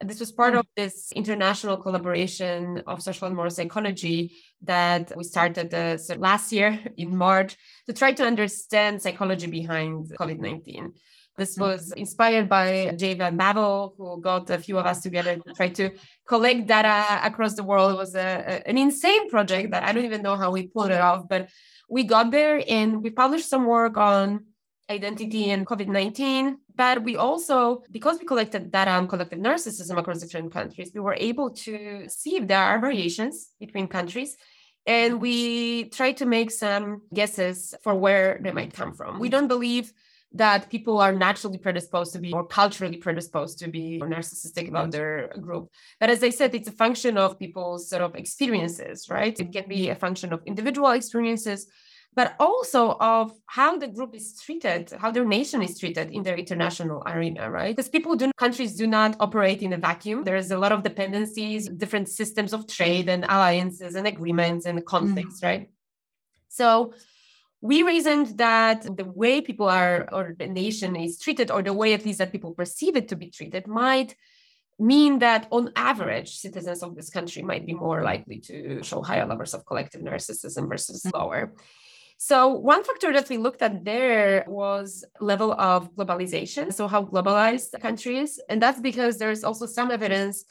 [0.00, 0.60] And this was part hmm.
[0.60, 6.80] of this international collaboration of social and moral psychology that we started uh, last year
[6.96, 10.92] in March to try to understand psychology behind COVID 19.
[11.36, 12.00] This was mm-hmm.
[12.00, 15.90] inspired by Jay Van who got a few of us together to try to
[16.26, 17.92] collect data across the world.
[17.92, 20.90] It was a, a, an insane project that I don't even know how we pulled
[20.90, 21.48] it off, but
[21.88, 24.46] we got there and we published some work on
[24.88, 26.58] identity and COVID 19.
[26.76, 31.16] But we also, because we collected data on collective narcissism across different countries, we were
[31.18, 34.36] able to see if there are variations between countries.
[34.86, 39.18] And we tried to make some guesses for where they might come from.
[39.18, 39.92] We don't believe
[40.34, 45.28] that people are naturally predisposed to be or culturally predisposed to be narcissistic about their
[45.40, 45.68] group.
[46.00, 49.38] But as I said, it's a function of people's sort of experiences, right?
[49.38, 51.68] It can be a function of individual experiences,
[52.16, 56.36] but also of how the group is treated, how their nation is treated in their
[56.36, 57.74] international arena, right?
[57.74, 60.24] Because people do countries do not operate in a vacuum.
[60.24, 65.36] There's a lot of dependencies, different systems of trade and alliances and agreements and conflicts,
[65.36, 65.46] mm-hmm.
[65.46, 65.70] right?
[66.48, 66.92] So
[67.64, 71.94] we reasoned that the way people are or the nation is treated or the way
[71.94, 74.14] at least that people perceive it to be treated might
[74.78, 79.24] mean that on average citizens of this country might be more likely to show higher
[79.24, 81.18] levels of collective narcissism versus mm.
[81.18, 81.54] lower
[82.18, 87.70] so one factor that we looked at there was level of globalization so how globalized
[87.70, 90.44] the country is and that's because there's also some evidence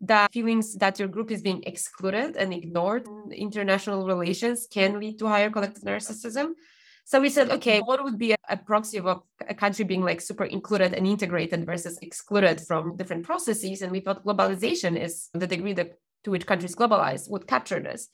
[0.00, 5.18] that feelings that your group is being excluded and ignored in international relations can lead
[5.18, 6.52] to higher collective narcissism.
[7.04, 10.44] So we said, okay, what would be a, proxy of a, country being like super
[10.44, 13.80] included and integrated versus excluded from different processes?
[13.80, 15.92] And we thought globalization is the degree that,
[16.24, 18.08] to which countries globalize would capture this.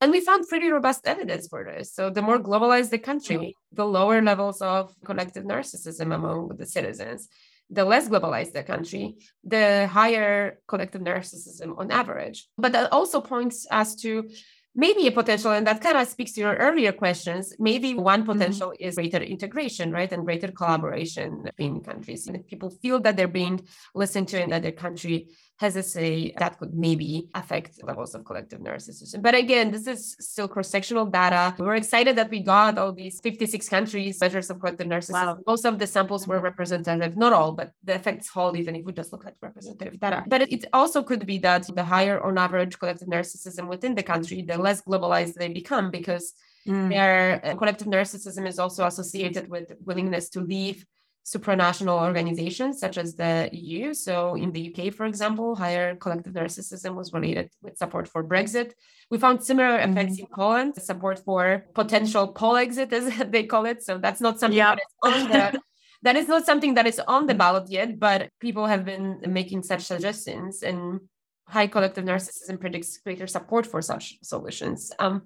[0.00, 1.92] And we found pretty robust evidence for this.
[1.92, 3.76] So the more globalized the country, mm-hmm.
[3.76, 7.28] the lower levels of collective narcissism among the citizens
[7.70, 12.48] the less globalized the country, the higher collective narcissism on average.
[12.56, 14.28] But that also points us to
[14.76, 17.54] maybe a potential, and that kind of speaks to your earlier questions.
[17.58, 18.32] Maybe one mm-hmm.
[18.32, 18.88] potential mm-hmm.
[18.88, 20.12] is greater integration, right?
[20.12, 22.26] And greater collaboration between countries.
[22.26, 25.82] And if people feel that they're being listened to and that their country has a
[25.82, 29.22] say that could maybe affect levels of collective narcissism.
[29.22, 31.54] But again, this is still cross-sectional data.
[31.58, 35.36] We were excited that we got all these 56 countries measures of collective narcissism.
[35.36, 35.38] Wow.
[35.46, 38.92] Most of the samples were representative, not all, but the effects hold even if we
[38.92, 40.24] just look at representative data.
[40.26, 44.42] But it also could be that the higher on average collective narcissism within the country,
[44.42, 46.34] the less globalized they become because
[46.66, 46.90] mm.
[46.90, 50.84] their uh, collective narcissism is also associated with willingness to leave
[51.26, 53.92] supranational organizations such as the EU.
[53.92, 58.72] So in the UK, for example, higher collective narcissism was related with support for Brexit.
[59.10, 59.90] We found similar mm-hmm.
[59.90, 63.82] effects in Poland, support for potential Polexit, as they call it.
[63.82, 65.60] So that's not something that is on the
[66.02, 69.64] that is not something that is on the ballot yet, but people have been making
[69.64, 71.00] such suggestions and
[71.48, 74.92] high collective narcissism predicts greater support for such solutions.
[75.00, 75.22] Um,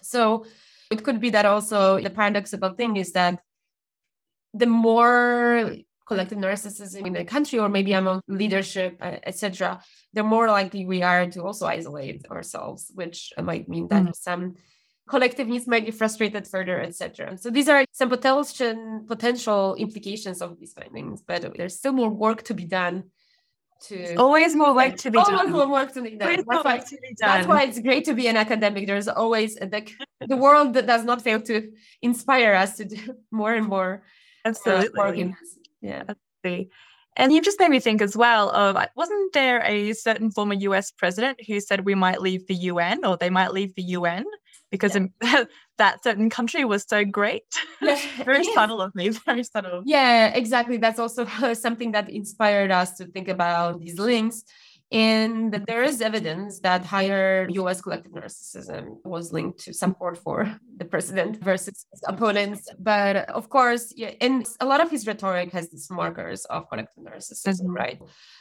[0.00, 0.46] so
[0.90, 3.40] it could be that also the paradoxical thing is that
[4.58, 5.72] the more
[6.06, 9.80] collective narcissism in the country or maybe among leadership uh, etc
[10.12, 14.14] the more likely we are to also isolate ourselves which might mean that mm.
[14.14, 14.54] some
[15.08, 20.58] collective needs might be frustrated further etc so these are some potential potential implications of
[20.58, 23.04] these findings but there's still more work to be done
[23.80, 25.52] to always more work to be always done.
[25.52, 26.44] more work to be done.
[26.48, 27.28] That's why, to be done.
[27.28, 28.86] that's why it's great to be an academic.
[28.86, 29.86] There's always the,
[30.20, 32.96] the world that does not fail to inspire us to do
[33.30, 34.02] more and more
[34.46, 35.34] Absolutely.
[35.80, 36.04] Yeah.
[36.08, 36.70] Absolutely.
[37.18, 40.54] And you just made me think as well of uh, wasn't there a certain former
[40.54, 44.24] US president who said we might leave the UN or they might leave the UN
[44.70, 45.44] because yeah.
[45.78, 47.44] that certain country was so great?
[47.80, 47.98] Yeah.
[48.24, 49.82] very subtle of me, very subtle.
[49.86, 50.76] Yeah, exactly.
[50.76, 54.44] That's also something that inspired us to think about these links.
[54.92, 60.84] And there is evidence that higher US collective narcissism was linked to support for the
[60.84, 62.68] president versus his opponents.
[62.78, 67.02] But of course, yeah, and a lot of his rhetoric has these markers of collective
[67.02, 67.72] narcissism, mm-hmm.
[67.72, 67.98] right?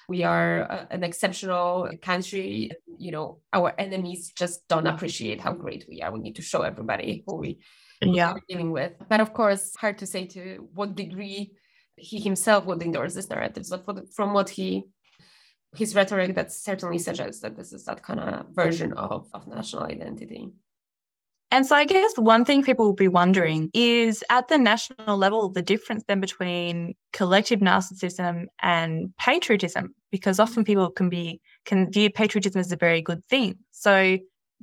[0.08, 2.72] We are a, an exceptional country.
[3.00, 6.12] You know, our enemies just don't appreciate how great we are.
[6.12, 7.60] We need to show everybody who we
[8.04, 8.34] yeah.
[8.34, 8.94] are dealing with.
[9.10, 11.54] But of course, hard to say to what degree
[11.98, 13.66] he himself would endorse this narrative.
[13.70, 14.84] But from what he
[15.78, 19.84] his rhetoric that certainly suggests that this is that kind of version of, of national
[19.84, 20.50] identity.
[21.52, 25.50] And so I guess one thing people will be wondering is at the national level,
[25.50, 32.10] the difference then between collective narcissism and patriotism, because often people can be can view
[32.10, 33.60] patriotism as a very good thing.
[33.72, 34.18] So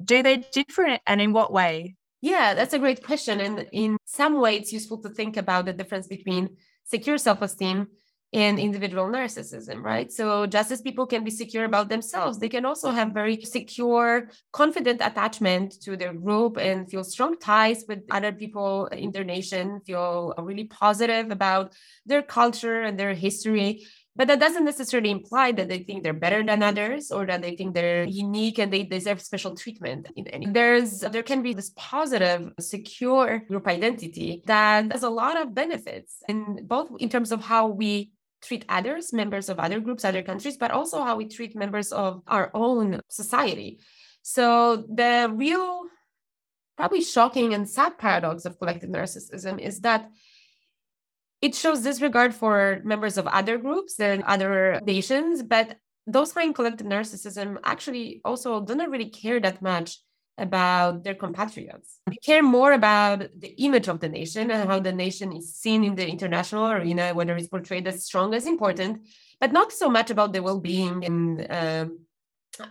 [0.04, 1.96] do they differ and in what way?
[2.20, 3.40] Yeah, that's a great question.
[3.40, 7.86] And in some way it's useful to think about the difference between secure self-esteem
[8.32, 10.10] and individual narcissism, right?
[10.10, 14.30] So just as people can be secure about themselves, they can also have very secure,
[14.52, 19.80] confident attachment to their group and feel strong ties with other people in their nation,
[19.80, 21.74] feel really positive about
[22.06, 23.86] their culture and their history.
[24.14, 27.56] But that doesn't necessarily imply that they think they're better than others or that they
[27.56, 30.08] think they're unique and they deserve special treatment.
[30.52, 36.22] There's there can be this positive, secure group identity that has a lot of benefits
[36.28, 40.56] in both in terms of how we treat others, members of other groups, other countries,
[40.56, 43.78] but also how we treat members of our own society.
[44.22, 45.84] So the real,
[46.76, 50.10] probably shocking and sad paradox of collective narcissism is that
[51.40, 55.76] it shows disregard for members of other groups and other nations, but
[56.06, 59.98] those find collective narcissism actually also do not really care that much
[60.38, 61.98] about their compatriots.
[62.06, 65.84] We care more about the image of the nation and how the nation is seen
[65.84, 69.06] in the international arena, whether it's portrayed as strong as important,
[69.40, 71.98] but not so much about the well-being um,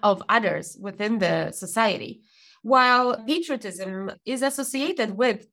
[0.04, 2.22] of others within the society.
[2.64, 5.48] While patriotism is associated with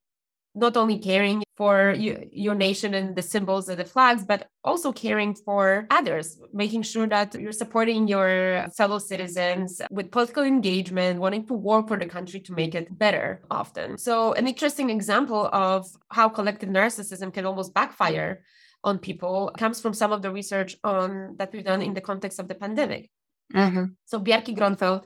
[0.55, 4.93] not only caring for you, your nation and the symbols and the flags, but also
[4.93, 11.45] caring for others, making sure that you're supporting your fellow citizens with political engagement, wanting
[11.49, 13.99] to work for the country to make it better often.
[13.99, 18.45] So, an interesting example of how collective narcissism can almost backfire
[18.85, 22.39] on people comes from some of the research on that we've done in the context
[22.39, 23.11] of the pandemic.
[23.53, 23.85] Mm-hmm.
[24.05, 25.05] So, Bjarki Grönfeldt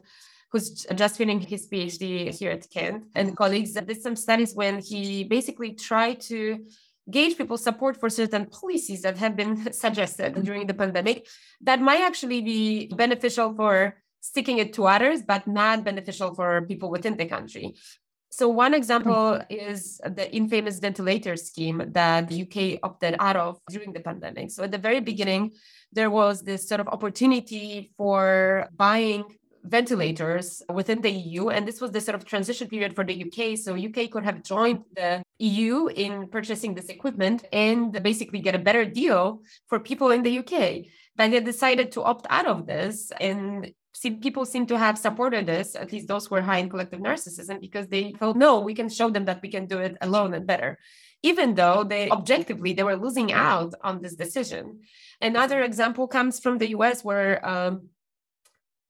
[0.52, 4.80] who's just finishing his PhD here at Kent, and colleagues uh, did some studies when
[4.80, 6.58] he basically tried to
[7.10, 10.42] gauge people's support for certain policies that have been suggested mm-hmm.
[10.42, 11.26] during the pandemic
[11.62, 16.90] that might actually be beneficial for sticking it to others, but not beneficial for people
[16.90, 17.74] within the country.
[18.30, 19.70] So one example mm-hmm.
[19.70, 24.50] is the infamous ventilator scheme that the UK opted out of during the pandemic.
[24.50, 25.52] So at the very beginning,
[25.92, 29.24] there was this sort of opportunity for buying
[29.64, 31.48] ventilators within the EU.
[31.48, 33.56] And this was the sort of transition period for the UK.
[33.56, 38.58] So UK could have joined the EU in purchasing this equipment and basically get a
[38.58, 40.86] better deal for people in the UK.
[41.16, 45.46] but they decided to opt out of this and see, people seem to have supported
[45.46, 48.74] this, at least those who are high in collective narcissism, because they felt, no, we
[48.74, 50.78] can show them that we can do it alone and better,
[51.22, 54.80] even though they objectively they were losing out on this decision.
[55.20, 57.88] Another example comes from the US, where um,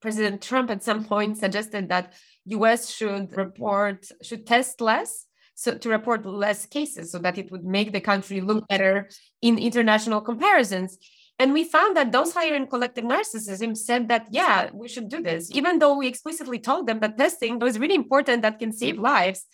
[0.02, 2.12] President Trump at some point suggested that
[2.46, 7.64] US should report, should test less so to report less cases so that it would
[7.64, 9.08] make the country look better
[9.42, 10.98] in international comparisons
[11.38, 15.20] and we found that those higher in collective narcissism said that, yeah, we should do
[15.22, 18.98] this, even though we explicitly told them that testing was really important, that can save
[18.98, 19.44] lives.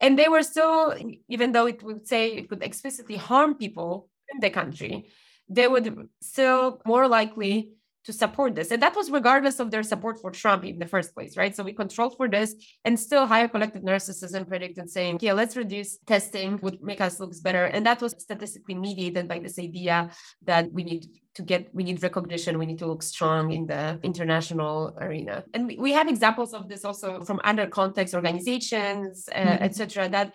[0.00, 0.94] And they were still,
[1.28, 5.10] even though it would say it would explicitly harm people in the country,
[5.48, 7.72] they would still more likely
[8.06, 8.70] to support this.
[8.70, 11.54] And that was regardless of their support for Trump in the first place, right?
[11.54, 12.54] So we controlled for this
[12.84, 17.32] and still higher collective narcissism predicted saying, yeah, let's reduce testing would make us look
[17.42, 17.64] better.
[17.64, 20.10] And that was statistically mediated by this idea
[20.44, 23.98] that we need to get, we need recognition, we need to look strong in the
[24.02, 25.44] international arena.
[25.52, 29.64] And we, we have examples of this also from other context organizations, uh, mm-hmm.
[29.64, 30.08] etc.
[30.10, 30.32] that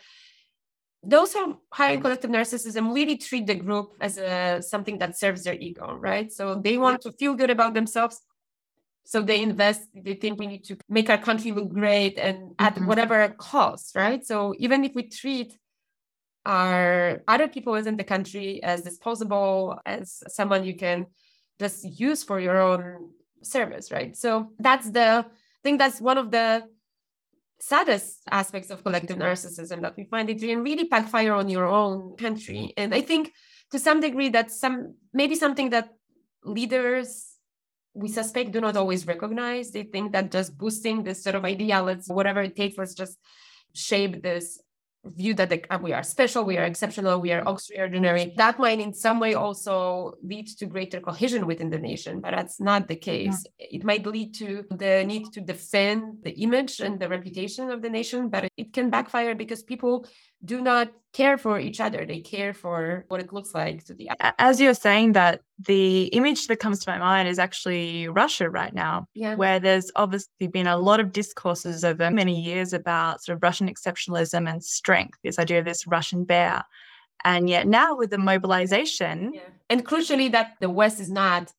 [1.04, 5.43] those who high in collective narcissism really treat the group as a, something that serves
[5.43, 6.32] their ego, right?
[6.32, 8.22] So they want to feel good about themselves.
[9.04, 12.76] So they invest, they think we need to make our country look great and at
[12.76, 12.86] mm-hmm.
[12.86, 14.24] whatever cost, right?
[14.26, 15.58] So even if we treat
[16.45, 21.08] our other people within the country as disposable, as someone you can
[21.60, 23.10] just use for your own
[23.41, 24.16] service, right?
[24.16, 26.64] So that's the I think that's one of the
[27.62, 32.16] saddest aspects of collective narcissism that we find it can really backfire on your own
[32.18, 32.74] country.
[32.76, 33.32] And I think
[33.72, 35.89] to some degree that's some maybe something that
[36.43, 37.32] leaders
[37.93, 39.72] we suspect do not always recognize.
[39.72, 43.18] They think that just boosting this sort of idea, let's whatever it takes, let's just
[43.74, 44.62] shape this
[45.06, 48.34] view that the, uh, we are special, we are exceptional, we are extraordinary.
[48.38, 52.60] That might in some way also lead to greater cohesion within the nation, but that's
[52.60, 53.43] not the case.
[53.60, 53.68] Yeah.
[53.72, 57.89] It might lead to the need to defend the image and the reputation of the
[57.89, 60.08] nation, but it can backfire because people
[60.44, 62.06] do not care for each other.
[62.06, 66.48] They care for what it looks like to the As you're saying that, the image
[66.48, 69.36] that comes to my mind is actually Russia right now, yeah.
[69.36, 73.70] where there's obviously been a lot of discourses over many years about sort of Russian
[73.70, 76.64] exceptionalism and strength, this idea of this Russian bear.
[77.24, 79.34] And yet now with the mobilization.
[79.34, 79.42] Yeah.
[79.70, 81.54] And crucially, that the West is not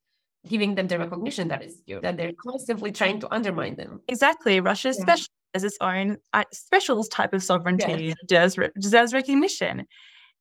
[0.48, 4.00] giving them the recognition that is due, that they're constantly trying to undermine them.
[4.08, 4.58] Exactly.
[4.60, 4.98] Russia, yeah.
[4.98, 8.14] especially as its own uh, special type of sovereignty yeah.
[8.26, 9.86] deserves, deserves recognition.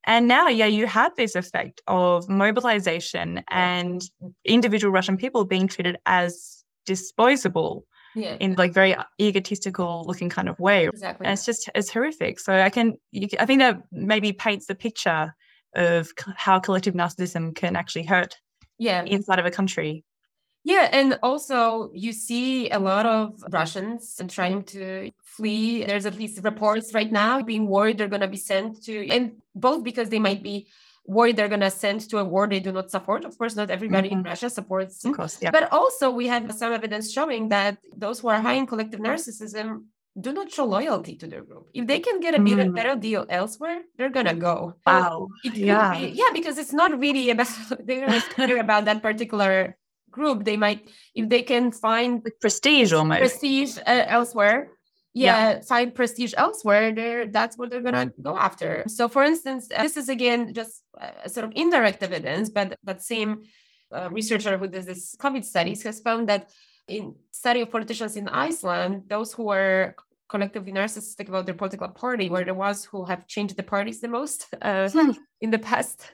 [0.05, 4.01] And now, yeah, you have this effect of mobilization and
[4.45, 7.85] individual Russian people being treated as disposable
[8.15, 8.35] yeah.
[8.39, 10.87] in like very egotistical looking kind of way.
[10.87, 11.25] Exactly.
[11.25, 12.39] And it's just, it's horrific.
[12.39, 15.35] So I can, you, I think that maybe paints the picture
[15.75, 18.37] of how collective narcissism can actually hurt
[18.79, 19.03] yeah.
[19.03, 20.03] inside of a country.
[20.63, 25.83] Yeah, and also you see a lot of Russians trying to flee.
[25.85, 29.41] There's at least reports right now being worried they're going to be sent to, and
[29.55, 30.67] both because they might be
[31.05, 33.25] worried they're going to send to a war they do not support.
[33.25, 34.19] Of course, not everybody mm-hmm.
[34.19, 35.03] in Russia supports.
[35.03, 35.49] Of course, yeah.
[35.51, 39.85] But also, we have some evidence showing that those who are high in collective narcissism
[40.19, 41.69] do not show loyalty to their group.
[41.73, 42.75] If they can get a mm.
[42.75, 44.75] better deal elsewhere, they're gonna go.
[44.85, 45.29] Wow.
[45.43, 45.97] yeah.
[45.97, 47.47] Be, yeah, because it's not really about
[47.85, 49.77] they're not care about that particular
[50.11, 53.19] group they might if they can find like prestige almost.
[53.19, 54.69] prestige uh, elsewhere.
[55.13, 58.83] Yeah, yeah, find prestige elsewhere there that's what they're gonna go after.
[58.87, 63.01] So for instance uh, this is again just uh, sort of indirect evidence but that
[63.01, 63.43] same
[63.91, 66.49] uh, researcher who does this covid studies has found that
[66.87, 69.95] in study of politicians in iceland those who were
[70.29, 74.07] collectively narcissistic about their political party were the ones who have changed the parties the
[74.07, 75.11] most uh, hmm.
[75.41, 76.13] in the past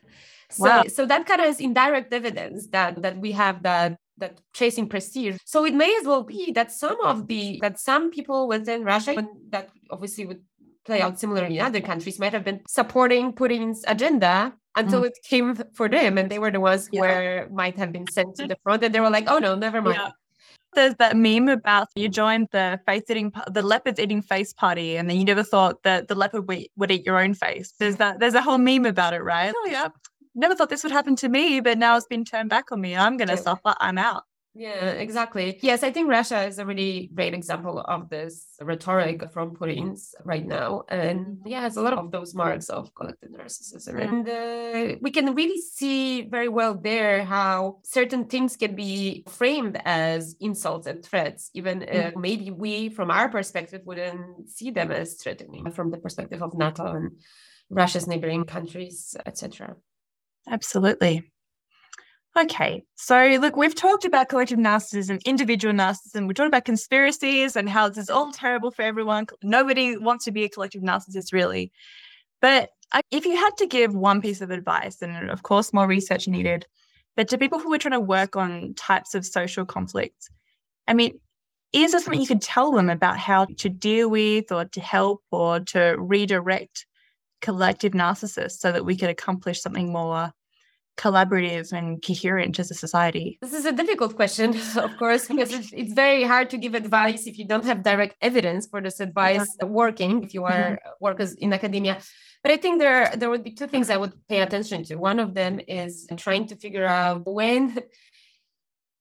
[0.50, 0.84] so, wow.
[0.88, 5.38] so that kind of is indirect evidence that that we have that that chasing prestige.
[5.46, 9.16] So it may as well be that some of the that some people within Russia
[9.50, 10.42] that obviously would
[10.86, 15.08] play out similarly in other countries might have been supporting Putin's agenda until mm.
[15.08, 17.02] it came for them and they were the ones yeah.
[17.02, 19.82] where might have been sent to the front and they were like, oh no, never
[19.82, 19.98] mind.
[19.98, 20.12] Yeah.
[20.74, 25.10] There's that meme about you joined the face eating, the leopards eating face party, and
[25.10, 27.74] then you never thought that the leopard would, eat your own face.
[27.80, 28.20] There's that.
[28.20, 29.54] There's a whole meme about it, right?
[29.56, 29.88] Oh yeah,
[30.38, 32.96] never thought this would happen to me, but now it's been turned back on me.
[32.96, 33.74] I'm going to suffer.
[33.80, 34.24] I'm out.
[34.60, 35.60] Yeah, exactly.
[35.62, 40.46] Yes, I think Russia is a really great example of this rhetoric from Putin's right
[40.46, 40.82] now.
[40.90, 44.02] And yeah, has a lot of those marks of collective narcissism.
[44.02, 49.80] And uh, we can really see very well there how certain things can be framed
[49.86, 55.16] as insults and threats, even uh, maybe we, from our perspective, wouldn't see them as
[55.22, 57.12] threatening from the perspective of NATO and
[57.70, 59.76] Russia's neighboring countries, etc.
[60.50, 61.30] Absolutely.
[62.38, 66.28] Okay, so look, we've talked about collective narcissism, individual narcissism.
[66.28, 69.26] We've talked about conspiracies and how this is all terrible for everyone.
[69.42, 71.72] Nobody wants to be a collective narcissist, really.
[72.40, 72.70] But
[73.10, 76.68] if you had to give one piece of advice, and of course, more research needed,
[77.16, 80.30] but to people who are trying to work on types of social conflicts,
[80.88, 81.20] I mean,
[81.74, 85.24] is there something you could tell them about how to deal with or to help
[85.32, 86.86] or to redirect
[87.42, 90.32] collective narcissists so that we could accomplish something more
[90.98, 93.38] collaborative and coherent as a society?
[93.42, 97.28] This is a difficult question, of course, because it's, it's very hard to give advice
[97.28, 100.90] if you don't have direct evidence for this advice working, if you are mm-hmm.
[101.00, 102.00] workers in academia.
[102.44, 104.96] But I think there, there would be two things I would pay attention to.
[104.96, 107.78] One of them is trying to figure out when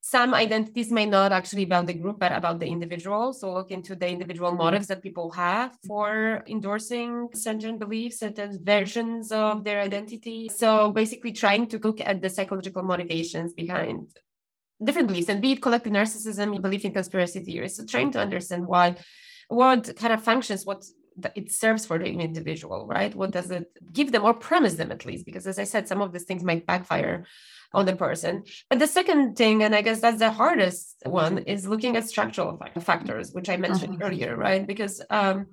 [0.08, 3.32] some identities may not actually be about the group, but about the individual.
[3.32, 4.62] So look into the individual mm-hmm.
[4.64, 10.48] motives that people have for endorsing certain beliefs, certain versions of their identity.
[10.54, 14.16] So basically trying to look at the psychological motivations behind
[14.80, 17.74] different beliefs and be it collective narcissism, belief in conspiracy theories.
[17.76, 18.94] So trying to understand why,
[19.48, 20.84] what kind of functions, what
[21.34, 23.12] it serves for the individual, right?
[23.12, 25.26] What does it give them or promise them at least?
[25.26, 27.26] Because as I said, some of these things might backfire
[27.76, 28.42] on the person.
[28.70, 32.58] But the second thing, and I guess that's the hardest one, is looking at structural
[32.80, 34.06] factors, which I mentioned uh-huh.
[34.06, 34.66] earlier, right?
[34.66, 35.46] Because um,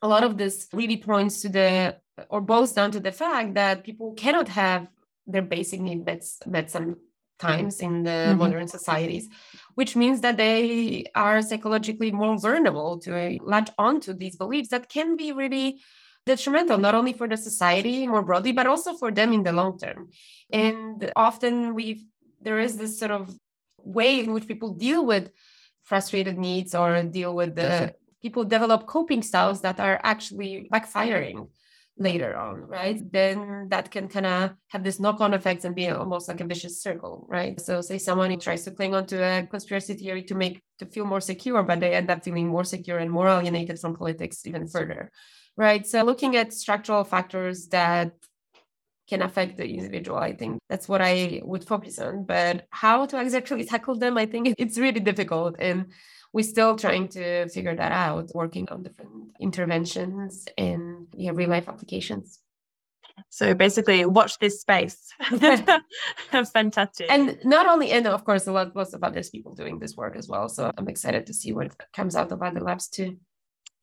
[0.00, 1.96] a lot of this really points to the
[2.28, 4.86] or boils down to the fact that people cannot have
[5.26, 8.38] their basic needs met, met sometimes in the mm-hmm.
[8.38, 9.28] modern societies,
[9.74, 15.16] which means that they are psychologically more vulnerable to latch onto these beliefs that can
[15.16, 15.80] be really
[16.24, 19.78] detrimental not only for the society more broadly but also for them in the long
[19.78, 20.10] term.
[20.52, 22.06] And often we
[22.40, 23.34] there is this sort of
[23.78, 25.30] way in which people deal with
[25.82, 31.48] frustrated needs or deal with the people develop coping styles that are actually backfiring
[31.98, 33.02] later on right?
[33.12, 36.80] Then that can kind of have this knock-on effects and be almost like a vicious
[36.80, 37.60] circle right?
[37.60, 41.20] So say someone tries to cling onto a conspiracy theory to make to feel more
[41.20, 45.10] secure but they end up feeling more secure and more alienated from politics even further
[45.56, 45.86] right?
[45.86, 48.12] So looking at structural factors that
[49.08, 52.24] can affect the individual, I think that's what I would focus on.
[52.24, 55.56] But how to exactly tackle them, I think it's really difficult.
[55.58, 55.86] And
[56.32, 61.68] we're still trying to figure that out, working on different interventions and yeah, real life
[61.68, 62.38] applications.
[63.28, 65.08] So basically, watch this space.
[65.30, 67.10] That's fantastic.
[67.10, 70.16] And not only, and of course, a lot, lots of other people doing this work
[70.16, 70.48] as well.
[70.48, 73.18] So I'm excited to see what comes out of other labs too.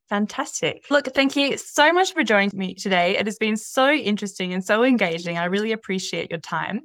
[0.09, 0.85] Fantastic.
[0.89, 3.15] Look, thank you so much for joining me today.
[3.15, 5.37] It has been so interesting and so engaging.
[5.37, 6.81] I really appreciate your time.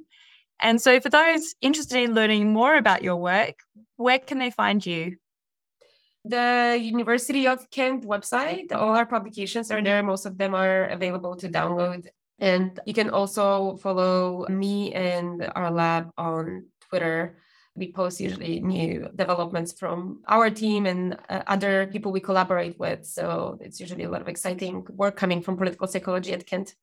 [0.61, 3.55] And so, for those interested in learning more about your work,
[3.97, 5.17] where can they find you?
[6.23, 10.01] The University of Kent website, all our publications are there.
[10.01, 12.07] Most of them are available to download.
[12.39, 17.37] And you can also follow me and our lab on Twitter
[17.75, 23.05] we post usually new developments from our team and uh, other people we collaborate with.
[23.05, 26.75] So it's usually a lot of exciting work coming from political psychology at Kent.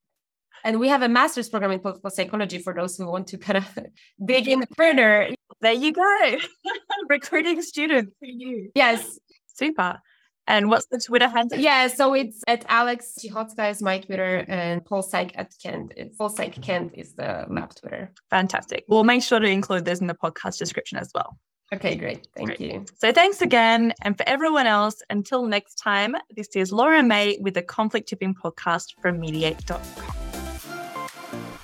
[0.64, 3.59] And we have a master's program in political psychology for those who want to kind
[3.59, 3.78] of
[4.24, 5.30] dig in further.
[5.61, 6.36] There you go.
[7.09, 8.70] Recruiting students for you.
[8.74, 9.18] Yes.
[9.47, 9.99] Super.
[10.47, 11.59] And what's the Twitter handle?
[11.59, 15.93] Yeah, so it's at Aleks Cichocka is my Twitter and Pol Psych at Kent.
[15.97, 18.12] It's Pol Psych Kent is the lab Twitter.
[18.30, 18.84] Fantastic.
[18.88, 21.38] We'll make sure to include this in the podcast description as well.
[21.72, 22.28] Okay, great.
[22.36, 22.61] Thank great.
[22.61, 22.84] you.
[22.99, 23.95] So thanks again.
[24.03, 28.34] And for everyone else, until next time, this is Laura May with the Conflict Tipping
[28.34, 29.80] Podcast from Mediate.com.